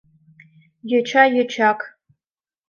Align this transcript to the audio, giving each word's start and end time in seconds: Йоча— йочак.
Йоча— 0.91 1.23
йочак. 1.35 1.79